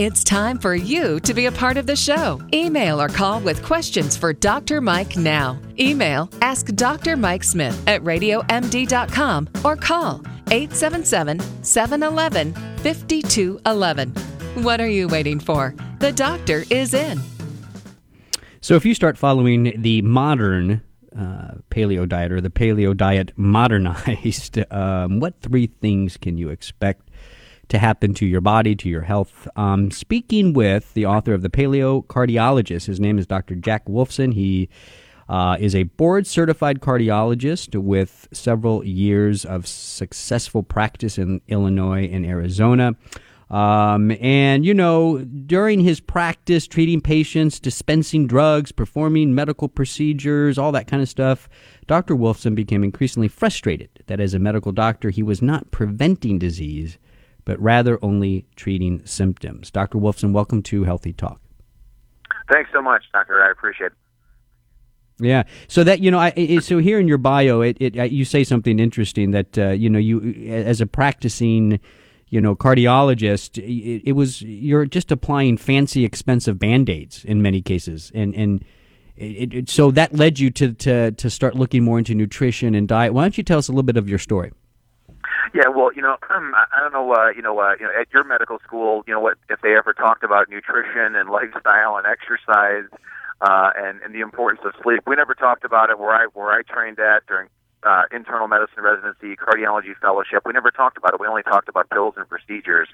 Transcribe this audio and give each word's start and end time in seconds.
It's 0.00 0.24
time 0.24 0.58
for 0.58 0.74
you 0.74 1.20
to 1.20 1.34
be 1.34 1.44
a 1.44 1.52
part 1.52 1.76
of 1.76 1.86
the 1.86 1.94
show. 1.94 2.40
Email 2.54 3.02
or 3.02 3.08
call 3.08 3.38
with 3.38 3.62
questions 3.62 4.16
for 4.16 4.32
Dr. 4.32 4.80
Mike 4.80 5.18
now. 5.18 5.58
Email 5.78 6.30
ask 6.40 6.64
Dr. 6.68 7.18
Mike 7.18 7.44
Smith 7.44 7.78
at 7.86 8.00
radiomd.com 8.00 9.50
or 9.62 9.76
call 9.76 10.22
877 10.50 11.40
711 11.62 12.54
5211. 12.78 14.14
What 14.64 14.80
are 14.80 14.88
you 14.88 15.06
waiting 15.06 15.38
for? 15.38 15.74
The 15.98 16.12
doctor 16.12 16.64
is 16.70 16.94
in. 16.94 17.20
So, 18.62 18.76
if 18.76 18.86
you 18.86 18.94
start 18.94 19.18
following 19.18 19.82
the 19.82 20.00
modern 20.00 20.80
uh, 21.14 21.56
paleo 21.70 22.08
diet 22.08 22.32
or 22.32 22.40
the 22.40 22.48
paleo 22.48 22.96
diet 22.96 23.32
modernized, 23.36 24.60
um, 24.72 25.20
what 25.20 25.38
three 25.42 25.66
things 25.66 26.16
can 26.16 26.38
you 26.38 26.48
expect 26.48 27.09
to 27.70 27.78
happen 27.78 28.14
to 28.14 28.26
your 28.26 28.40
body, 28.40 28.76
to 28.76 28.88
your 28.88 29.02
health? 29.02 29.48
Um, 29.56 29.90
speaking 29.90 30.52
with 30.52 30.92
the 30.94 31.06
author 31.06 31.32
of 31.32 31.42
The 31.42 31.48
Paleo 31.48 32.04
Cardiologist, 32.06 32.86
his 32.86 33.00
name 33.00 33.18
is 33.18 33.26
Dr. 33.26 33.54
Jack 33.54 33.86
Wolfson. 33.86 34.34
He 34.34 34.68
uh, 35.28 35.56
is 35.60 35.74
a 35.74 35.84
board 35.84 36.26
certified 36.26 36.80
cardiologist 36.80 37.80
with 37.80 38.28
several 38.32 38.84
years 38.84 39.44
of 39.44 39.66
successful 39.66 40.62
practice 40.62 41.18
in 41.18 41.40
Illinois 41.48 42.08
and 42.12 42.26
Arizona. 42.26 42.96
Um, 43.48 44.12
and, 44.20 44.64
you 44.64 44.74
know, 44.74 45.18
during 45.18 45.80
his 45.80 46.00
practice, 46.00 46.68
treating 46.68 47.00
patients, 47.00 47.58
dispensing 47.58 48.28
drugs, 48.28 48.70
performing 48.70 49.34
medical 49.34 49.68
procedures, 49.68 50.56
all 50.56 50.70
that 50.72 50.86
kind 50.86 51.02
of 51.02 51.08
stuff, 51.08 51.48
Dr. 51.88 52.14
Wolfson 52.14 52.54
became 52.54 52.84
increasingly 52.84 53.28
frustrated 53.28 53.90
that 54.06 54.20
as 54.20 54.34
a 54.34 54.38
medical 54.38 54.70
doctor, 54.70 55.10
he 55.10 55.24
was 55.24 55.42
not 55.42 55.70
preventing 55.72 56.38
disease, 56.38 56.98
but 57.50 57.60
rather 57.60 57.98
only 58.00 58.46
treating 58.54 59.04
symptoms. 59.04 59.72
Dr. 59.72 59.98
Wolfson, 59.98 60.32
welcome 60.32 60.62
to 60.62 60.84
Healthy 60.84 61.14
Talk. 61.14 61.40
Thanks 62.48 62.70
so 62.72 62.80
much, 62.80 63.02
Doctor. 63.12 63.42
I 63.42 63.50
appreciate 63.50 63.88
it. 63.88 63.92
Yeah. 65.18 65.42
So 65.66 65.82
that 65.82 65.98
you 65.98 66.12
know, 66.12 66.20
I, 66.20 66.60
so 66.60 66.78
here 66.78 67.00
in 67.00 67.08
your 67.08 67.18
bio, 67.18 67.60
it, 67.60 67.76
it 67.80 68.12
you 68.12 68.24
say 68.24 68.44
something 68.44 68.78
interesting 68.78 69.32
that 69.32 69.58
uh, 69.58 69.70
you 69.70 69.90
know 69.90 69.98
you 69.98 70.20
as 70.48 70.80
a 70.80 70.86
practicing 70.86 71.80
you 72.28 72.40
know 72.40 72.54
cardiologist 72.54 73.58
it, 73.58 74.02
it, 74.10 74.12
was 74.12 74.42
you're 74.42 74.86
just 74.86 75.10
applying 75.10 75.56
fancy 75.56 76.04
expensive 76.04 76.56
band-aids 76.56 77.24
in 77.24 77.42
many 77.42 77.60
cases 77.60 78.12
and 78.14 78.32
and 78.36 78.64
it, 79.16 79.52
it, 79.52 79.68
so 79.68 79.90
that 79.90 80.14
led 80.14 80.38
you 80.38 80.48
to, 80.50 80.72
to 80.74 81.10
to 81.10 81.28
start 81.28 81.56
looking 81.56 81.82
more 81.82 81.98
into 81.98 82.14
nutrition 82.14 82.76
and 82.76 82.86
diet 82.86 83.12
why 83.12 83.22
don't 83.22 83.36
you 83.36 83.42
tell 83.42 83.58
us 83.58 83.66
a 83.66 83.72
little 83.72 83.82
bit 83.82 83.96
of 83.96 84.08
your 84.08 84.20
story 84.20 84.52
yeah, 85.54 85.68
well, 85.68 85.90
you 85.94 86.02
know, 86.02 86.16
I 86.30 86.80
don't 86.80 86.92
know, 86.92 87.12
uh, 87.12 87.30
you 87.30 87.42
know, 87.42 87.58
uh, 87.58 87.74
you 87.78 87.86
know, 87.86 87.92
at 87.98 88.12
your 88.12 88.24
medical 88.24 88.58
school, 88.60 89.02
you 89.06 89.14
know, 89.14 89.20
what 89.20 89.38
if 89.48 89.60
they 89.60 89.76
ever 89.76 89.92
talked 89.92 90.24
about 90.24 90.48
nutrition 90.48 91.16
and 91.16 91.30
lifestyle 91.30 91.96
and 91.96 92.06
exercise, 92.06 92.88
uh, 93.40 93.70
and 93.76 94.00
and 94.02 94.14
the 94.14 94.20
importance 94.20 94.60
of 94.64 94.72
sleep. 94.82 95.00
We 95.06 95.16
never 95.16 95.34
talked 95.34 95.64
about 95.64 95.90
it 95.90 95.98
where 95.98 96.14
I 96.14 96.26
where 96.34 96.52
I 96.52 96.62
trained 96.62 96.98
at 96.98 97.26
during 97.26 97.48
uh, 97.82 98.02
internal 98.12 98.48
medicine 98.48 98.82
residency, 98.82 99.36
cardiology 99.36 99.96
fellowship. 100.00 100.42
We 100.44 100.52
never 100.52 100.70
talked 100.70 100.98
about 100.98 101.14
it. 101.14 101.20
We 101.20 101.26
only 101.26 101.42
talked 101.42 101.68
about 101.68 101.88
pills 101.90 102.14
and 102.16 102.28
procedures. 102.28 102.88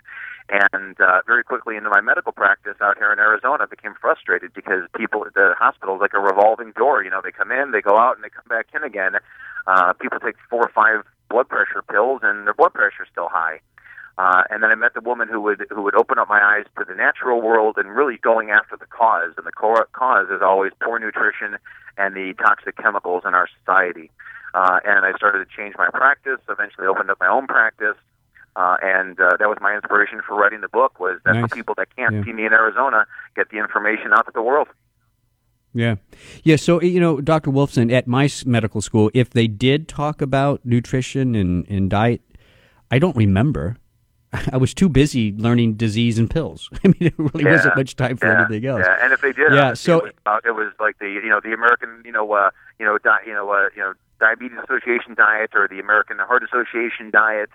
And 0.49 0.95
uh, 1.01 1.23
very 1.27 1.43
quickly 1.43 1.77
into 1.77 1.91
my 1.91 2.01
medical 2.01 2.31
practice 2.31 2.77
out 2.81 2.97
here 2.99 3.13
in 3.13 3.19
Arizona, 3.19 3.65
I 3.65 3.67
became 3.67 3.95
frustrated 4.01 4.55
because 4.55 4.87
people, 4.97 5.27
at 5.27 5.35
the 5.35 5.55
hospital 5.59 5.97
is 5.97 6.01
like 6.01 6.15
a 6.15 6.21
revolving 6.21 6.71
door. 6.77 7.03
You 7.03 7.11
know, 7.11 7.21
they 7.23 7.33
come 7.33 7.51
in, 7.51 7.73
they 7.73 7.83
go 7.83 7.99
out, 7.99 8.15
and 8.15 8.23
they 8.23 8.31
come 8.31 8.47
back 8.49 8.67
in 8.73 8.85
again. 8.85 9.19
Uh, 9.67 9.93
people 9.95 10.21
take 10.21 10.37
four 10.49 10.63
or 10.63 10.71
five 10.73 11.03
blood 11.29 11.49
pressure 11.49 11.83
pills, 11.91 12.21
and 12.23 12.47
their 12.47 12.55
blood 12.55 12.75
pressure 12.75 13.03
is 13.03 13.09
still 13.11 13.29
high. 13.29 13.61
Uh, 14.19 14.43
and 14.49 14.63
then 14.63 14.71
I 14.71 14.75
met 14.75 14.95
the 14.95 15.03
woman 15.03 15.29
who 15.29 15.41
would 15.43 15.67
who 15.69 15.83
would 15.83 15.95
open 15.95 16.19
up 16.19 16.29
my 16.29 16.41
eyes 16.41 16.65
to 16.79 16.85
the 16.89 16.95
natural 16.95 17.43
world 17.43 17.77
and 17.77 17.91
really 17.91 18.17
going 18.17 18.51
after 18.51 18.77
the 18.77 18.87
cause. 18.87 19.33
And 19.37 19.47
the 19.47 19.53
core 19.53 19.87
cause 19.93 20.29
is 20.31 20.41
always 20.41 20.73
poor 20.83 20.99
nutrition 20.99 21.59
and 21.99 22.15
the 22.15 22.33
toxic 22.39 22.77
chemicals 22.77 23.25
in 23.27 23.35
our 23.35 23.49
society. 23.61 24.11
Uh, 24.55 24.81
and 24.87 25.05
I 25.05 25.13
started 25.17 25.45
to 25.45 25.51
change 25.55 25.75
my 25.77 25.91
practice. 25.93 26.41
Eventually, 26.49 26.87
opened 26.87 27.11
up 27.11 27.21
my 27.21 27.29
own 27.29 27.47
practice, 27.47 27.97
uh, 28.57 28.79
and 28.83 29.21
uh, 29.21 29.37
that 29.39 29.49
was 29.51 29.59
my 29.61 29.75
inspiration 29.75 30.23
for 30.27 30.35
writing 30.35 30.63
the 30.63 30.69
book. 30.69 30.99
Was 30.99 31.21
that 31.27 31.35
nice. 31.35 31.51
the 31.51 31.57
people 31.57 31.75
that 31.77 31.95
can't 31.95 32.15
yeah. 32.15 32.25
see 32.25 32.33
me 32.33 32.47
in 32.47 32.55
Arizona 32.55 33.07
get 33.35 33.51
the 33.51 33.59
information 33.59 34.15
out 34.15 34.25
to 34.25 34.33
the 34.33 34.41
world? 34.41 34.69
Yeah. 35.77 35.97
Yeah. 36.43 36.57
So, 36.57 36.81
you 36.81 36.99
know, 36.99 37.21
Dr. 37.21 37.51
Wolfson, 37.51 37.93
at 37.93 38.07
my 38.07 38.31
medical 38.47 38.81
school, 38.81 39.11
if 39.13 39.31
they 39.31 39.47
did 39.47 39.89
talk 39.89 40.23
about 40.23 40.65
nutrition 40.65 41.35
and, 41.35 41.69
and 41.69 41.91
diet, 41.91 42.23
I 42.91 42.99
don't 42.99 43.17
remember. 43.17 43.77
I 44.53 44.57
was 44.57 44.73
too 44.73 44.89
busy 44.89 45.33
learning 45.33 45.75
disease 45.75 46.19
and 46.19 46.31
pills. 46.31 46.71
I 46.85 46.89
mean, 46.89 46.97
it 47.01 47.15
really 47.19 47.45
yeah, 47.45 47.53
wasn't 47.53 47.77
much 47.77 47.95
time 47.95 48.17
for 48.17 48.27
yeah, 48.27 48.41
anything 48.41 48.67
else. 48.67 48.83
Yeah, 48.85 49.05
and 49.05 49.13
if 49.13 49.21
they 49.21 49.33
did, 49.33 49.53
yeah, 49.53 49.75
so 49.75 49.99
it 49.99 50.05
was, 50.05 50.13
uh, 50.25 50.41
it 50.45 50.51
was, 50.53 50.73
like 50.81 50.99
the 50.99 51.09
you 51.09 51.29
know 51.29 51.41
the 51.43 51.53
American 51.53 52.03
you 52.05 52.13
know 52.13 52.31
uh, 52.33 52.51
you 52.79 52.87
know 52.87 52.99
di- 52.99 53.21
you 53.27 53.33
know 53.33 53.51
uh, 53.51 53.69
you 53.75 53.83
know 53.83 53.93
Diabetes 54.19 54.59
Association 54.65 55.15
diet 55.15 55.51
or 55.55 55.69
the 55.69 55.79
American 55.79 56.19
Heart 56.19 56.43
Association 56.45 57.11
diet. 57.11 57.51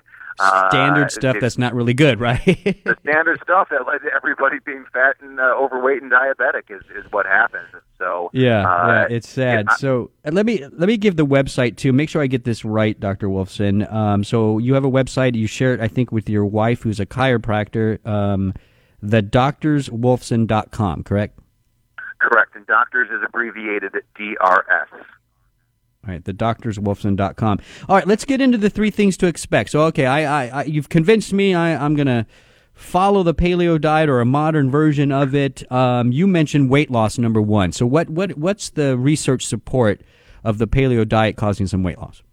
Standard 0.69 1.05
uh, 1.05 1.09
stuff 1.09 1.35
it, 1.35 1.41
that's 1.41 1.57
not 1.57 1.73
really 1.73 1.93
good, 1.93 2.19
right? 2.19 2.43
the 2.45 2.97
standard 3.01 3.39
stuff 3.43 3.67
that 3.69 3.85
led 3.85 3.99
to 3.99 4.09
everybody 4.15 4.57
being 4.65 4.85
fat 4.93 5.15
and 5.21 5.39
uh, 5.39 5.43
overweight 5.43 6.01
and 6.01 6.11
diabetic 6.11 6.69
is, 6.69 6.81
is 6.95 7.11
what 7.11 7.25
happens. 7.25 7.67
So 7.97 8.29
yeah, 8.33 8.67
uh, 8.67 8.87
yeah, 8.87 9.15
it's 9.15 9.29
sad. 9.29 9.67
So 9.77 10.11
uh, 10.25 10.31
let 10.31 10.45
me 10.45 10.65
let 10.71 10.87
me 10.87 10.97
give 10.97 11.17
the 11.17 11.25
website 11.25 11.77
too. 11.77 11.91
Make 11.91 12.09
sure 12.09 12.21
I 12.21 12.27
get 12.27 12.45
this 12.45 12.63
right, 12.63 12.99
Doctor 12.99 13.27
Wolfson. 13.27 13.91
Um, 13.91 14.23
so 14.23 14.57
you 14.57 14.73
have 14.73 14.85
a 14.85 14.91
website. 14.91 15.35
You 15.35 15.47
share 15.47 15.73
it, 15.73 15.81
I 15.81 15.87
think, 15.87 16.11
with 16.11 16.29
your 16.29 16.45
wife, 16.45 16.83
who's 16.83 16.99
a 16.99 17.05
chiropractor. 17.05 18.05
Um, 18.07 18.53
the 19.01 19.21
doctorswolfson.com, 19.21 21.03
correct? 21.03 21.39
Correct. 22.19 22.55
And 22.55 22.65
doctors 22.67 23.09
is 23.09 23.21
abbreviated 23.25 23.93
DRS. 24.15 25.05
All 26.05 26.13
right, 26.13 26.23
the 26.23 26.33
doctorswolfson.com. 26.33 27.59
All 27.87 27.95
right, 27.95 28.07
let's 28.07 28.25
get 28.25 28.41
into 28.41 28.57
the 28.57 28.71
three 28.71 28.89
things 28.89 29.17
to 29.17 29.27
expect. 29.27 29.69
So, 29.69 29.81
okay, 29.83 30.07
I, 30.07 30.45
I, 30.45 30.61
I 30.61 30.63
you've 30.63 30.89
convinced 30.89 31.31
me. 31.31 31.53
I, 31.53 31.75
I'm 31.75 31.95
going 31.95 32.07
to 32.07 32.25
follow 32.73 33.21
the 33.21 33.35
paleo 33.35 33.79
diet 33.79 34.09
or 34.09 34.19
a 34.19 34.25
modern 34.25 34.71
version 34.71 35.11
of 35.11 35.35
it. 35.35 35.69
Um, 35.71 36.11
you 36.11 36.25
mentioned 36.25 36.71
weight 36.71 36.89
loss 36.89 37.19
number 37.19 37.41
one. 37.41 37.71
So, 37.71 37.85
what, 37.85 38.09
what, 38.09 38.31
what's 38.37 38.71
the 38.71 38.97
research 38.97 39.45
support 39.45 40.01
of 40.43 40.57
the 40.57 40.67
paleo 40.67 41.07
diet 41.07 41.37
causing 41.37 41.67
some 41.67 41.83
weight 41.83 41.99
loss? 41.99 42.23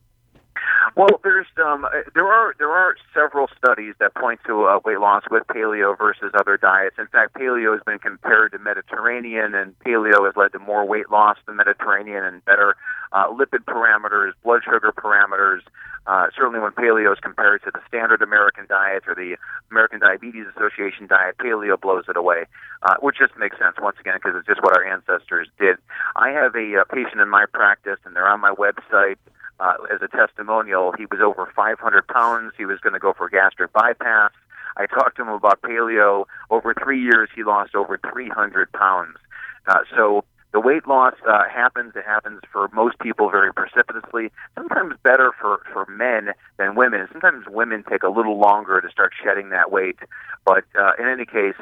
Well, 0.98 1.20
there's 1.22 1.46
um, 1.64 1.86
there 2.12 2.26
are 2.26 2.56
there 2.58 2.72
are 2.72 2.96
several 3.14 3.46
studies 3.56 3.94
that 4.00 4.16
point 4.16 4.40
to 4.48 4.64
uh, 4.64 4.80
weight 4.84 4.98
loss 4.98 5.22
with 5.30 5.44
paleo 5.46 5.96
versus 5.96 6.32
other 6.34 6.56
diets. 6.56 6.96
In 6.98 7.06
fact, 7.06 7.34
paleo 7.34 7.70
has 7.70 7.82
been 7.86 8.00
compared 8.00 8.50
to 8.50 8.58
Mediterranean, 8.58 9.54
and 9.54 9.78
paleo 9.78 10.26
has 10.26 10.34
led 10.34 10.50
to 10.54 10.58
more 10.58 10.84
weight 10.84 11.08
loss 11.08 11.36
than 11.46 11.54
Mediterranean 11.54 12.24
and 12.24 12.44
better 12.44 12.74
uh, 13.12 13.30
lipid 13.30 13.62
parameters, 13.62 14.32
blood 14.42 14.62
sugar 14.64 14.90
parameters. 14.90 15.60
Uh, 16.08 16.26
certainly, 16.34 16.58
when 16.58 16.72
paleo 16.72 17.12
is 17.12 17.20
compared 17.22 17.62
to 17.62 17.70
the 17.72 17.80
standard 17.86 18.20
American 18.20 18.66
diet 18.68 19.04
or 19.06 19.14
the 19.14 19.36
American 19.70 20.00
Diabetes 20.00 20.46
Association 20.56 21.06
diet, 21.06 21.38
paleo 21.38 21.80
blows 21.80 22.06
it 22.08 22.16
away, 22.16 22.46
uh, 22.82 22.96
which 22.98 23.18
just 23.18 23.38
makes 23.38 23.56
sense 23.56 23.76
once 23.80 23.98
again 24.00 24.14
because 24.16 24.34
it's 24.36 24.48
just 24.48 24.64
what 24.64 24.76
our 24.76 24.84
ancestors 24.84 25.46
did. 25.60 25.76
I 26.16 26.30
have 26.30 26.56
a, 26.56 26.82
a 26.82 26.84
patient 26.84 27.20
in 27.20 27.28
my 27.28 27.46
practice, 27.46 28.00
and 28.04 28.16
they're 28.16 28.28
on 28.28 28.40
my 28.40 28.52
website 28.58 29.14
uh, 29.60 29.74
as 29.92 30.00
a 30.02 30.08
testimonial. 30.08 30.92
He 30.92 31.06
was 31.06 31.20
over 31.22 31.50
500 31.54 32.06
pounds. 32.06 32.52
He 32.56 32.64
was 32.64 32.78
going 32.80 32.92
to 32.92 32.98
go 32.98 33.12
for 33.12 33.28
gastric 33.28 33.72
bypass. 33.72 34.32
I 34.76 34.86
talked 34.86 35.16
to 35.16 35.22
him 35.22 35.28
about 35.28 35.60
paleo. 35.62 36.26
Over 36.50 36.74
three 36.74 37.02
years, 37.02 37.28
he 37.34 37.42
lost 37.42 37.74
over 37.74 37.98
300 38.12 38.72
pounds. 38.72 39.16
Uh, 39.66 39.80
so 39.94 40.24
the 40.52 40.60
weight 40.60 40.86
loss 40.86 41.14
uh, 41.28 41.44
happens. 41.52 41.94
It 41.96 42.04
happens 42.06 42.40
for 42.52 42.68
most 42.72 42.98
people 43.00 43.30
very 43.30 43.52
precipitously. 43.52 44.30
Sometimes 44.54 44.94
better 45.02 45.32
for 45.38 45.60
for 45.72 45.84
men 45.86 46.32
than 46.58 46.74
women. 46.74 47.06
Sometimes 47.12 47.44
women 47.48 47.84
take 47.90 48.02
a 48.02 48.08
little 48.08 48.38
longer 48.38 48.80
to 48.80 48.88
start 48.90 49.12
shedding 49.22 49.50
that 49.50 49.70
weight. 49.70 49.98
But 50.46 50.64
uh, 50.78 50.92
in 50.98 51.06
any 51.06 51.26
case, 51.26 51.56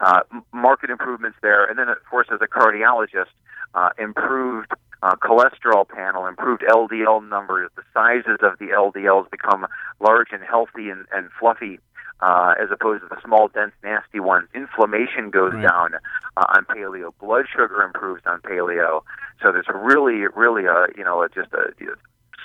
uh, 0.00 0.20
market 0.52 0.90
improvements 0.90 1.38
there. 1.42 1.64
And 1.64 1.78
then, 1.78 1.88
of 1.88 1.96
course, 2.08 2.28
as 2.32 2.40
a 2.40 2.46
cardiologist, 2.46 3.32
uh, 3.74 3.90
improved 3.98 4.70
uh, 5.02 5.14
cholesterol 5.16 5.88
panel, 5.88 6.26
improved 6.26 6.62
LDL 6.62 7.28
numbers. 7.28 7.70
The 7.76 7.82
sizes 7.94 8.38
of 8.42 8.58
the 8.58 8.66
LDLs 8.66 9.30
become 9.30 9.66
large 10.00 10.28
and 10.32 10.42
healthy 10.42 10.90
and, 10.90 11.06
and 11.12 11.28
fluffy. 11.38 11.78
Uh, 12.20 12.52
as 12.60 12.68
opposed 12.72 13.00
to 13.00 13.08
the 13.08 13.16
small, 13.24 13.46
dense, 13.46 13.70
nasty 13.84 14.18
ones. 14.18 14.48
Inflammation 14.52 15.30
goes 15.30 15.52
right. 15.54 15.68
down 15.68 15.94
uh, 16.36 16.44
on 16.48 16.64
paleo. 16.64 17.12
Blood 17.20 17.44
sugar 17.48 17.80
improves 17.80 18.22
on 18.26 18.40
paleo. 18.40 19.04
So 19.40 19.52
there's 19.52 19.68
really, 19.72 20.26
really 20.34 20.64
a 20.64 20.88
you 20.96 21.04
know 21.04 21.24
just 21.32 21.52
a, 21.52 21.70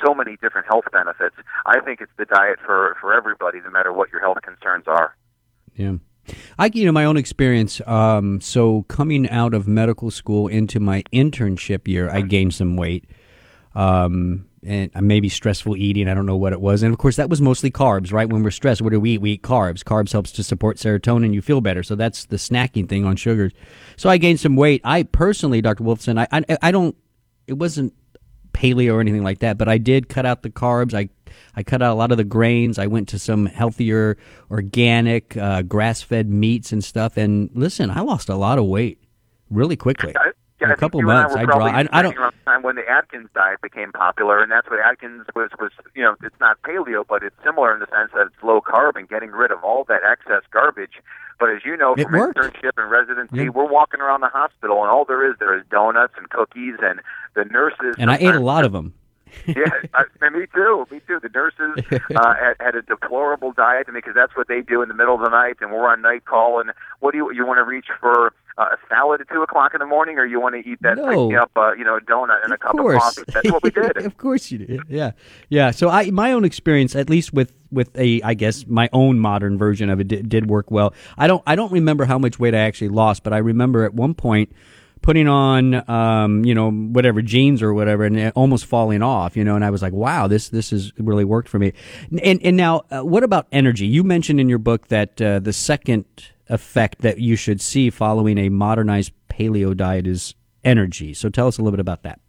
so 0.05 0.13
many 0.13 0.37
different 0.43 0.67
health 0.67 0.85
benefits. 0.91 1.35
I 1.65 1.79
think 1.79 2.01
it's 2.01 2.11
the 2.19 2.25
diet 2.25 2.59
for 2.63 2.95
for 3.01 3.15
everybody, 3.15 3.61
no 3.65 3.71
matter 3.71 3.91
what 3.91 4.11
your 4.11 4.21
health 4.21 4.37
concerns 4.43 4.85
are. 4.85 5.15
Yeah. 5.75 5.95
I, 6.57 6.69
you 6.73 6.85
know, 6.85 6.91
my 6.91 7.05
own 7.05 7.17
experience. 7.17 7.81
Um, 7.85 8.41
so 8.41 8.83
coming 8.83 9.29
out 9.29 9.53
of 9.53 9.67
medical 9.67 10.11
school 10.11 10.47
into 10.47 10.79
my 10.79 11.03
internship 11.13 11.87
year, 11.87 12.09
I 12.09 12.21
gained 12.21 12.53
some 12.53 12.75
weight. 12.75 13.05
Um, 13.75 14.45
and 14.65 14.91
maybe 15.01 15.29
stressful 15.29 15.75
eating. 15.75 16.07
I 16.07 16.13
don't 16.13 16.25
know 16.25 16.37
what 16.37 16.53
it 16.53 16.61
was. 16.61 16.83
And 16.83 16.93
of 16.93 16.99
course, 16.99 17.17
that 17.17 17.29
was 17.29 17.41
mostly 17.41 17.69
carbs, 17.69 18.13
right? 18.13 18.29
When 18.29 18.43
we're 18.43 18.51
stressed, 18.51 18.81
what 18.81 18.91
do 18.91 18.99
we 18.99 19.11
eat? 19.11 19.21
We 19.21 19.31
eat 19.31 19.43
carbs. 19.43 19.83
Carbs 19.83 20.11
helps 20.11 20.31
to 20.33 20.43
support 20.43 20.77
serotonin. 20.77 21.33
You 21.33 21.41
feel 21.41 21.61
better. 21.61 21.83
So 21.83 21.95
that's 21.95 22.25
the 22.25 22.37
snacking 22.37 22.87
thing 22.87 23.05
on 23.05 23.15
sugars. 23.15 23.51
So 23.97 24.09
I 24.09 24.17
gained 24.17 24.39
some 24.39 24.55
weight. 24.55 24.81
I 24.83 25.03
personally, 25.03 25.61
Dr. 25.61 25.83
Wolfson, 25.83 26.19
I, 26.19 26.27
I, 26.31 26.57
I 26.61 26.71
don't, 26.71 26.95
it 27.47 27.53
wasn't 27.53 27.93
paleo 28.53 28.93
or 28.93 29.01
anything 29.01 29.23
like 29.23 29.39
that, 29.39 29.57
but 29.57 29.67
I 29.67 29.77
did 29.77 30.09
cut 30.09 30.25
out 30.25 30.43
the 30.43 30.49
carbs. 30.49 30.93
I, 30.93 31.09
I 31.55 31.63
cut 31.63 31.81
out 31.81 31.91
a 31.93 31.95
lot 31.95 32.11
of 32.11 32.17
the 32.17 32.23
grains. 32.23 32.77
I 32.79 32.87
went 32.87 33.07
to 33.09 33.19
some 33.19 33.45
healthier, 33.47 34.17
organic, 34.49 35.35
uh, 35.37 35.63
grass 35.63 36.01
fed 36.01 36.29
meats 36.29 36.71
and 36.71 36.83
stuff. 36.83 37.17
And 37.17 37.49
listen, 37.53 37.89
I 37.89 38.01
lost 38.01 38.29
a 38.29 38.35
lot 38.35 38.57
of 38.59 38.65
weight 38.65 38.99
really 39.49 39.75
quickly. 39.75 40.13
I, 40.15 40.31
yeah, 40.61 40.67
In 40.67 40.71
a 40.71 40.73
I 40.73 40.77
couple 40.77 41.01
I 41.01 41.03
months, 41.03 41.35
I 41.35 41.45
probably 41.45 41.71
draw. 41.71 41.79
I, 41.79 41.87
I 41.91 42.01
don't. 42.01 42.17
around 42.17 42.33
the 42.39 42.51
time 42.51 42.63
when 42.63 42.75
the 42.75 42.87
Atkins 42.89 43.29
diet 43.33 43.59
became 43.61 43.91
popular, 43.91 44.41
and 44.41 44.51
that's 44.51 44.69
what 44.69 44.79
Atkins 44.79 45.25
was. 45.35 45.49
Was 45.59 45.71
you 45.95 46.03
know, 46.03 46.15
it's 46.23 46.39
not 46.39 46.61
paleo, 46.61 47.03
but 47.07 47.23
it's 47.23 47.35
similar 47.43 47.73
in 47.73 47.79
the 47.79 47.87
sense 47.87 48.11
that 48.13 48.27
it's 48.27 48.43
low 48.43 48.61
carb 48.61 48.95
and 48.95 49.09
getting 49.09 49.31
rid 49.31 49.51
of 49.51 49.63
all 49.63 49.83
that 49.85 50.01
excess 50.09 50.43
garbage. 50.51 51.01
But 51.43 51.49
as 51.57 51.65
you 51.65 51.75
know 51.75 51.93
It 51.97 52.03
from 52.03 52.13
worked. 52.13 52.37
internship 52.37 52.71
and 52.77 52.89
residency, 52.89 53.35
Yeah. 53.43 53.49
we're 53.49 53.67
walking 53.67 53.99
around 53.99 54.21
the 54.21 54.29
hospital, 54.29 54.81
and 54.81 54.89
all 54.89 55.03
there 55.03 55.29
is 55.29 55.37
there 55.39 55.53
is 55.57 55.63
donuts 55.69 56.13
and 56.15 56.29
cookies, 56.29 56.75
and 56.81 57.01
the 57.33 57.43
nurses. 57.43 57.97
And 57.99 58.09
I 58.09 58.15
ate 58.15 58.33
a 58.33 58.39
lot 58.39 58.63
of 58.63 58.71
them. 58.71 58.93
yeah, 59.45 59.65
I, 59.93 60.03
and 60.21 60.35
me 60.35 60.45
too. 60.53 60.87
Me 60.89 61.01
too. 61.05 61.19
The 61.21 61.27
nurses 61.27 61.83
uh, 62.15 62.33
had, 62.35 62.53
had 62.61 62.75
a 62.75 62.81
deplorable 62.81 63.51
diet 63.51 63.87
because 63.93 64.13
that's 64.15 64.37
what 64.37 64.47
they 64.47 64.61
do 64.61 64.81
in 64.83 64.87
the 64.87 64.93
middle 64.93 65.15
of 65.15 65.21
the 65.21 65.29
night, 65.31 65.57
and 65.59 65.69
we're 65.73 65.85
on 65.85 66.01
night 66.01 66.23
call. 66.23 66.61
And 66.61 66.71
what 67.01 67.11
do 67.11 67.17
you 67.17 67.29
you 67.33 67.45
want 67.45 67.57
to 67.57 67.65
reach 67.65 67.87
for 67.99 68.31
uh, 68.57 68.65
a 68.73 68.77
salad 68.87 69.21
at 69.21 69.27
two 69.29 69.41
o'clock 69.41 69.73
in 69.73 69.79
the 69.79 69.85
morning, 69.85 70.17
or 70.17 70.25
you 70.25 70.39
want 70.39 70.53
to 70.55 70.69
eat 70.69 70.79
that 70.81 70.97
No. 70.97 71.29
pick 71.29 71.37
up, 71.39 71.51
uh, 71.55 71.73
you 71.73 71.83
know, 71.83 71.99
donut 71.99 72.43
and 72.43 72.51
a 72.51 72.55
Of 72.55 72.59
cup 72.59 72.71
course. 72.77 72.95
of 73.17 73.25
coffee? 73.25 73.31
That's 73.33 73.51
what 73.51 73.63
we 73.63 73.69
did. 73.81 73.97
of 73.97 74.17
course 74.17 74.51
you 74.51 74.59
did. 74.59 74.81
Yeah, 74.89 75.11
yeah. 75.49 75.71
So 75.71 75.89
I, 75.89 76.11
my 76.11 76.31
own 76.33 76.45
experience, 76.45 76.95
at 76.95 77.09
least 77.09 77.33
with 77.33 77.53
with 77.71 77.97
a, 77.97 78.21
I 78.21 78.35
guess 78.35 78.67
my 78.67 78.87
own 78.93 79.17
modern 79.19 79.57
version 79.57 79.89
of 79.89 79.99
it 79.99 80.07
did, 80.07 80.29
did 80.29 80.47
work 80.49 80.69
well. 80.69 80.93
I 81.17 81.25
don't, 81.25 81.41
I 81.47 81.55
don't 81.55 81.71
remember 81.71 82.05
how 82.05 82.19
much 82.19 82.37
weight 82.37 82.53
I 82.53 82.59
actually 82.59 82.89
lost, 82.89 83.23
but 83.23 83.33
I 83.33 83.39
remember 83.39 83.83
at 83.83 83.95
one 83.95 84.13
point 84.13 84.51
putting 85.01 85.27
on, 85.27 85.89
um, 85.89 86.45
you 86.45 86.53
know, 86.55 86.71
whatever 86.71 87.21
jeans 87.23 87.61
or 87.63 87.73
whatever, 87.73 88.05
and 88.05 88.31
almost 88.35 88.65
falling 88.67 89.01
off, 89.01 89.35
you 89.35 89.43
know. 89.43 89.55
And 89.55 89.65
I 89.65 89.69
was 89.71 89.81
like, 89.81 89.91
wow, 89.91 90.27
this 90.27 90.49
this 90.49 90.69
has 90.69 90.93
really 90.99 91.25
worked 91.25 91.49
for 91.49 91.57
me. 91.57 91.73
And 92.21 92.39
and 92.43 92.55
now, 92.55 92.83
uh, 92.91 93.01
what 93.03 93.23
about 93.23 93.47
energy? 93.51 93.87
You 93.87 94.03
mentioned 94.03 94.39
in 94.39 94.47
your 94.49 94.59
book 94.59 94.89
that 94.89 95.19
uh, 95.21 95.39
the 95.39 95.51
second 95.53 96.05
effect 96.47 97.01
that 97.01 97.19
you 97.19 97.35
should 97.35 97.61
see 97.61 97.89
following 97.89 98.37
a 98.37 98.49
modernized 98.49 99.11
paleo 99.29 99.75
diet 99.75 100.07
is 100.07 100.35
energy. 100.63 101.13
So 101.13 101.29
tell 101.29 101.47
us 101.47 101.57
a 101.57 101.61
little 101.61 101.75
bit 101.75 101.81
about 101.81 102.03
that. 102.03 102.19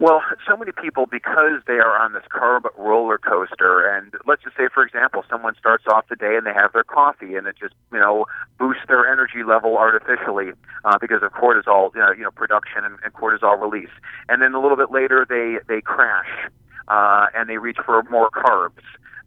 Well, 0.00 0.22
so 0.46 0.56
many 0.56 0.72
people, 0.72 1.06
because 1.06 1.62
they 1.68 1.74
are 1.74 1.96
on 1.96 2.14
this 2.14 2.24
carb 2.28 2.64
roller 2.76 3.16
coaster, 3.16 3.88
and 3.88 4.12
let's 4.26 4.42
just 4.42 4.56
say, 4.56 4.64
for 4.74 4.84
example, 4.84 5.24
someone 5.30 5.54
starts 5.56 5.84
off 5.86 6.08
the 6.08 6.16
day 6.16 6.34
and 6.36 6.44
they 6.44 6.52
have 6.52 6.72
their 6.72 6.82
coffee, 6.84 7.36
and 7.36 7.46
it 7.46 7.54
just, 7.58 7.74
you 7.92 8.00
know, 8.00 8.26
boosts 8.58 8.82
their 8.88 9.10
energy 9.10 9.44
level 9.46 9.78
artificially 9.78 10.50
uh, 10.84 10.98
because 10.98 11.22
of 11.22 11.32
cortisol, 11.32 11.94
you 11.94 12.00
know, 12.00 12.10
you 12.10 12.24
know 12.24 12.32
production 12.32 12.84
and, 12.84 12.98
and 13.04 13.14
cortisol 13.14 13.60
release. 13.60 13.92
And 14.28 14.42
then 14.42 14.52
a 14.52 14.60
little 14.60 14.76
bit 14.76 14.90
later, 14.90 15.24
they 15.28 15.58
they 15.72 15.80
crash 15.80 16.50
uh, 16.88 17.26
and 17.34 17.48
they 17.48 17.58
reach 17.58 17.78
for 17.84 18.02
more 18.10 18.30
carbs. 18.30 18.82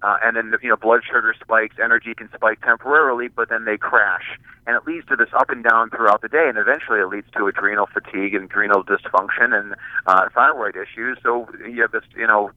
Uh, 0.08 0.16
and 0.24 0.38
then 0.38 0.54
you 0.64 0.70
know 0.70 0.78
blood 0.78 1.02
sugar 1.06 1.36
spikes, 1.38 1.76
energy 1.84 2.14
can 2.16 2.30
spike 2.34 2.62
temporarily, 2.62 3.28
but 3.28 3.50
then 3.50 3.66
they 3.66 3.76
crash, 3.78 4.40
and 4.66 4.78
it 4.78 4.88
leads 4.88 5.06
to 5.06 5.18
this 5.18 5.28
up 5.38 5.50
and 5.50 5.66
down 5.66 5.90
throughout 5.90 6.22
the 6.22 6.30
day, 6.30 6.46
and 6.48 6.58
eventually 6.58 7.02
it 7.02 7.10
leads 7.10 7.30
to 7.32 7.46
adrenal 7.46 7.88
fatigue 7.88 8.34
and 8.34 8.46
adrenal 8.46 8.86
dysfunction 8.86 9.52
and 9.54 9.76
uh, 10.06 10.30
thyroid 10.34 10.78
issues. 10.78 11.18
So 11.22 11.50
you 11.68 11.82
have 11.82 11.92
this 11.92 12.06
you 12.16 12.26
know 12.26 12.52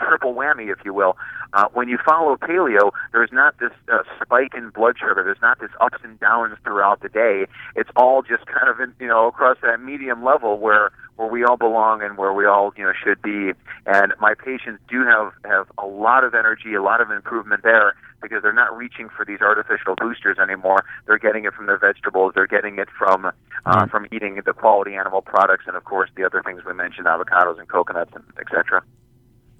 triple 0.00 0.32
whammy, 0.32 0.72
if 0.72 0.78
you 0.82 0.94
will. 0.94 1.18
Uh, 1.52 1.66
when 1.74 1.90
you 1.90 1.98
follow 2.06 2.36
paleo, 2.36 2.90
there's 3.12 3.32
not 3.32 3.58
this 3.58 3.72
uh, 3.92 3.98
spike 4.22 4.54
in 4.56 4.70
blood 4.70 4.96
sugar. 4.98 5.22
There's 5.22 5.42
not 5.42 5.60
this 5.60 5.70
ups 5.82 5.98
and 6.02 6.18
downs 6.20 6.56
throughout 6.64 7.02
the 7.02 7.10
day. 7.10 7.46
It's 7.76 7.90
all 7.96 8.22
just 8.22 8.46
kind 8.46 8.70
of 8.70 8.80
in, 8.80 8.94
you 8.98 9.08
know 9.08 9.26
across 9.26 9.58
that 9.60 9.82
medium 9.82 10.24
level 10.24 10.58
where 10.58 10.90
where 11.18 11.28
we 11.28 11.42
all 11.44 11.56
belong 11.56 12.00
and 12.00 12.16
where 12.16 12.32
we 12.32 12.46
all 12.46 12.72
you 12.76 12.84
know 12.84 12.92
should 13.04 13.20
be. 13.20 13.52
And 13.86 14.14
my 14.20 14.34
patients 14.34 14.80
do 14.88 15.04
have 15.04 15.32
have 15.44 15.66
a 15.76 15.86
lot 15.86 16.22
of 16.22 16.32
energy, 16.32 16.74
a 16.74 16.82
lot 16.82 17.00
of 17.00 17.10
improvement 17.10 17.64
there 17.64 17.94
because 18.22 18.42
they're 18.42 18.52
not 18.52 18.76
reaching 18.76 19.08
for 19.08 19.24
these 19.24 19.40
artificial 19.40 19.94
boosters 19.96 20.38
anymore. 20.38 20.84
They're 21.06 21.18
getting 21.18 21.44
it 21.44 21.54
from 21.54 21.66
their 21.66 21.78
vegetables. 21.78 22.32
They're 22.34 22.46
getting 22.46 22.78
it 22.78 22.88
from 22.96 23.30
uh, 23.66 23.86
from 23.86 24.06
eating 24.12 24.40
the 24.46 24.52
quality 24.52 24.94
animal 24.94 25.20
products, 25.20 25.64
and 25.66 25.76
of 25.76 25.84
course 25.84 26.08
the 26.16 26.24
other 26.24 26.40
things 26.42 26.62
we 26.64 26.72
mentioned, 26.72 27.06
avocados 27.06 27.58
and 27.58 27.68
coconuts, 27.68 28.12
and 28.14 28.24
et 28.38 28.46
cetera. 28.50 28.82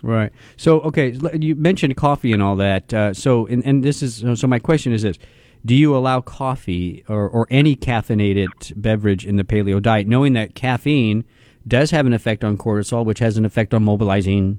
Right. 0.01 0.33
So, 0.57 0.81
okay, 0.83 1.19
you 1.35 1.57
mentioned 1.57 1.97
coffee 1.97 2.33
and 2.33 2.41
all 2.41 2.55
that. 2.57 2.95
Uh, 2.95 3.13
so, 3.13 3.47
and, 3.47 3.67
and 3.67 3.83
this 3.83 4.01
is 4.01 4.25
so. 4.41 4.47
My 4.47 4.61
question 4.61 4.93
is 4.93 5.03
this: 5.03 5.19
Do 5.67 5.75
you 5.75 5.97
allow 5.97 6.21
coffee 6.21 7.05
or, 7.09 7.29
or 7.29 7.49
any 7.51 7.75
caffeinated 7.75 8.81
beverage 8.81 9.27
in 9.27 9.35
the 9.35 9.43
paleo 9.43 9.83
diet, 9.83 10.07
knowing 10.07 10.35
that 10.35 10.55
caffeine 10.55 11.25
does 11.69 11.91
have 11.91 12.07
an 12.07 12.13
effect 12.13 12.45
on 12.45 12.57
cortisol, 12.57 13.05
which 13.05 13.19
has 13.19 13.37
an 13.37 13.45
effect 13.45 13.75
on 13.75 13.85
mobilizing 13.85 14.59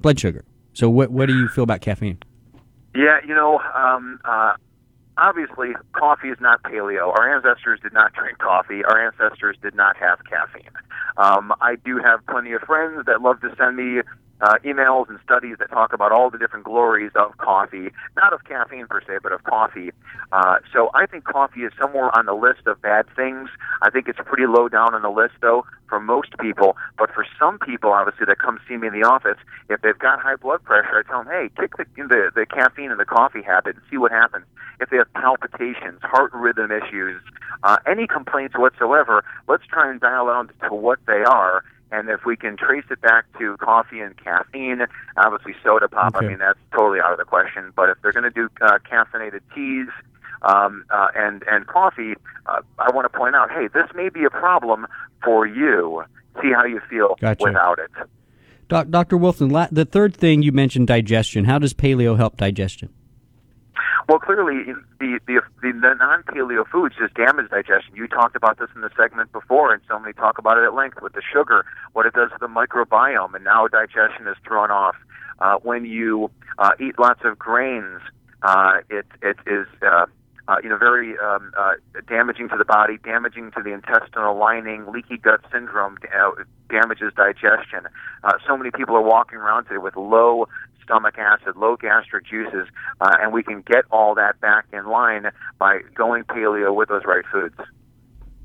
blood 0.00 0.20
sugar? 0.20 0.44
So, 0.72 0.88
what 0.88 1.10
what 1.10 1.26
do 1.26 1.36
you 1.36 1.48
feel 1.48 1.64
about 1.64 1.80
caffeine? 1.80 2.18
Yeah, 2.94 3.18
you 3.26 3.34
know, 3.34 3.60
um, 3.74 4.20
uh, 4.24 4.54
obviously, 5.16 5.70
coffee 5.92 6.28
is 6.28 6.38
not 6.40 6.62
paleo. 6.62 7.16
Our 7.16 7.36
ancestors 7.36 7.80
did 7.82 7.92
not 7.92 8.12
drink 8.12 8.38
coffee. 8.38 8.84
Our 8.84 9.06
ancestors 9.06 9.56
did 9.62 9.74
not 9.74 9.96
have 9.96 10.18
caffeine. 10.24 10.70
Um, 11.16 11.52
I 11.60 11.76
do 11.76 11.98
have 11.98 12.24
plenty 12.26 12.52
of 12.52 12.62
friends 12.62 13.04
that 13.06 13.22
love 13.22 13.40
to 13.42 13.54
send 13.56 13.76
me 13.76 14.02
uh, 14.42 14.54
emails 14.64 15.08
and 15.08 15.18
studies 15.24 15.56
that 15.58 15.70
talk 15.70 15.92
about 15.92 16.12
all 16.12 16.30
the 16.30 16.38
different 16.38 16.64
glories 16.64 17.12
of 17.14 17.36
coffee, 17.38 17.90
not 18.16 18.32
of 18.32 18.44
caffeine 18.44 18.86
per 18.86 19.00
se, 19.02 19.18
but 19.22 19.32
of 19.32 19.42
coffee. 19.44 19.90
Uh, 20.32 20.58
so 20.72 20.90
I 20.94 21.06
think 21.06 21.24
coffee 21.24 21.60
is 21.60 21.72
somewhere 21.80 22.16
on 22.16 22.26
the 22.26 22.34
list 22.34 22.66
of 22.66 22.80
bad 22.80 23.06
things. 23.14 23.48
I 23.82 23.90
think 23.90 24.08
it's 24.08 24.18
pretty 24.24 24.46
low 24.46 24.68
down 24.68 24.94
on 24.94 25.02
the 25.02 25.10
list, 25.10 25.34
though, 25.40 25.64
for 25.88 26.00
most 26.00 26.36
people. 26.38 26.76
But 26.98 27.12
for 27.12 27.26
some 27.38 27.58
people, 27.58 27.92
obviously, 27.92 28.26
that 28.26 28.38
come 28.38 28.58
see 28.68 28.76
me 28.76 28.88
in 28.88 28.92
the 28.92 29.06
office, 29.06 29.38
if 29.68 29.82
they've 29.82 29.98
got 29.98 30.20
high 30.20 30.36
blood 30.36 30.62
pressure, 30.64 31.04
I 31.04 31.08
tell 31.08 31.24
them, 31.24 31.32
hey, 31.32 31.50
kick 31.60 31.76
the, 31.76 31.84
the, 31.96 32.30
the 32.34 32.46
caffeine 32.46 32.90
and 32.90 33.00
the 33.00 33.04
coffee 33.04 33.42
habit 33.42 33.76
and 33.76 33.84
see 33.90 33.98
what 33.98 34.12
happens. 34.12 34.46
If 34.80 34.88
they 34.88 34.96
have 34.96 35.12
palpitations, 35.12 36.00
heart 36.02 36.32
rhythm 36.32 36.70
issues, 36.70 37.20
uh, 37.62 37.76
any 37.86 38.06
complaints 38.06 38.56
whatsoever, 38.56 39.22
let's 39.48 39.66
try 39.66 39.90
and 39.90 40.00
dial 40.00 40.26
down 40.26 40.50
to 40.68 40.74
what 40.74 40.98
they 41.06 41.22
are. 41.22 41.62
And 41.92 42.08
if 42.08 42.24
we 42.24 42.36
can 42.36 42.56
trace 42.56 42.84
it 42.90 43.00
back 43.00 43.24
to 43.38 43.56
coffee 43.56 44.00
and 44.00 44.16
caffeine, 44.16 44.86
obviously 45.16 45.54
soda 45.64 45.88
pop, 45.88 46.14
Okay. 46.14 46.26
I 46.26 46.28
mean, 46.28 46.38
that's 46.38 46.58
totally 46.72 47.00
out 47.00 47.12
of 47.12 47.18
the 47.18 47.24
question. 47.24 47.72
But 47.74 47.90
if 47.90 47.98
they're 48.02 48.12
going 48.12 48.24
to 48.24 48.30
do 48.30 48.48
uh, 48.60 48.78
caffeinated 48.90 49.40
teas 49.54 49.88
um, 50.42 50.84
uh, 50.90 51.08
and, 51.16 51.42
and 51.50 51.66
coffee, 51.66 52.14
uh, 52.46 52.60
I 52.78 52.90
want 52.92 53.10
to 53.10 53.18
point 53.18 53.34
out, 53.34 53.50
hey, 53.50 53.68
this 53.74 53.86
may 53.94 54.08
be 54.08 54.24
a 54.24 54.30
problem 54.30 54.86
for 55.24 55.46
you. 55.46 56.04
See 56.40 56.52
how 56.54 56.64
you 56.64 56.80
feel 56.88 57.16
Gotcha. 57.20 57.42
without 57.44 57.78
it. 57.80 57.90
Doc, 58.68 58.88
Dr. 58.88 59.18
Wolfson, 59.18 59.50
la- 59.50 59.66
the 59.72 59.84
third 59.84 60.14
thing 60.14 60.42
you 60.42 60.52
mentioned, 60.52 60.86
digestion. 60.86 61.44
How 61.46 61.58
does 61.58 61.74
paleo 61.74 62.16
help 62.16 62.36
digestion? 62.36 62.90
Well, 64.10 64.18
clearly, 64.18 64.74
the 64.98 65.20
the, 65.28 65.40
the, 65.62 65.72
non 65.72 66.24
paleo 66.24 66.66
foods 66.66 66.96
just 66.98 67.14
damage 67.14 67.48
digestion. 67.48 67.94
You 67.94 68.08
talked 68.08 68.34
about 68.34 68.58
this 68.58 68.68
in 68.74 68.80
the 68.80 68.90
segment 68.96 69.30
before, 69.30 69.72
and 69.72 69.80
so 69.86 70.00
many 70.00 70.14
talk 70.14 70.36
about 70.36 70.58
it 70.58 70.64
at 70.64 70.74
length 70.74 71.00
with 71.00 71.12
the 71.12 71.22
sugar, 71.22 71.64
what 71.92 72.06
it 72.06 72.14
does 72.14 72.28
to 72.30 72.36
the 72.40 72.48
microbiome, 72.48 73.36
and 73.36 73.44
now 73.44 73.68
digestion 73.68 74.26
is 74.26 74.34
thrown 74.44 74.72
off. 74.72 74.96
Uh, 75.38 75.58
when 75.62 75.84
you 75.84 76.28
uh, 76.58 76.70
eat 76.80 76.98
lots 76.98 77.20
of 77.22 77.38
grains, 77.38 78.00
uh, 78.42 78.78
it 78.90 79.06
it 79.22 79.36
is 79.46 79.68
uh, 79.80 80.06
uh, 80.48 80.56
you 80.60 80.68
know 80.68 80.76
very 80.76 81.16
um, 81.18 81.52
uh, 81.56 81.74
damaging 82.08 82.48
to 82.48 82.56
the 82.56 82.64
body, 82.64 82.98
damaging 83.04 83.52
to 83.52 83.62
the 83.62 83.70
intestinal 83.70 84.36
lining. 84.36 84.90
Leaky 84.90 85.18
gut 85.18 85.40
syndrome 85.52 85.98
uh, 86.12 86.32
damages 86.68 87.12
digestion. 87.14 87.86
Uh, 88.24 88.32
so 88.44 88.56
many 88.56 88.72
people 88.72 88.96
are 88.96 89.02
walking 89.02 89.38
around 89.38 89.66
today 89.66 89.78
with 89.78 89.94
low 89.94 90.48
stomach 90.90 91.16
acid, 91.18 91.56
low 91.56 91.76
gastric 91.76 92.26
juices, 92.26 92.66
uh, 93.00 93.16
and 93.20 93.32
we 93.32 93.44
can 93.44 93.62
get 93.62 93.84
all 93.92 94.16
that 94.16 94.40
back 94.40 94.66
in 94.72 94.86
line 94.86 95.30
by 95.58 95.78
going 95.94 96.24
paleo 96.24 96.74
with 96.74 96.88
those 96.88 97.04
right 97.04 97.24
foods. 97.32 97.54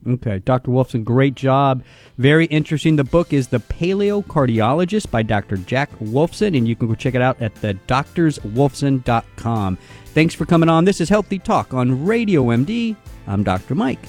Okay, 0.08 0.38
Dr. 0.38 0.70
Wolfson, 0.70 1.04
great 1.04 1.34
job. 1.34 1.84
Very 2.20 2.46
interesting. 2.46 2.96
The 2.96 3.04
book 3.04 3.34
is 3.34 3.48
The 3.48 3.58
Paleo 3.58 4.24
Cardiologist 4.24 5.10
by 5.10 5.24
Dr. 5.24 5.58
Jack 5.58 5.90
Wolfson, 5.98 6.56
and 6.56 6.68
you 6.68 6.76
can 6.76 6.88
go 6.88 6.94
check 6.94 7.16
it 7.16 7.24
out 7.24 7.42
at 7.42 7.56
the 7.56 7.74
doctorswolfson.com. 7.88 9.78
Thanks 10.06 10.36
for 10.36 10.46
coming 10.46 10.70
on. 10.70 10.86
This 10.86 11.02
is 11.02 11.10
Healthy 11.10 11.40
Talk 11.40 11.74
on 11.74 12.06
Radio 12.06 12.44
MD. 12.44 12.96
I'm 13.26 13.44
Dr. 13.44 13.74
Mike. 13.74 14.06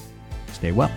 Stay 0.51 0.71
well. 0.71 0.91